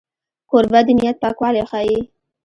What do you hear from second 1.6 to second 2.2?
ښيي.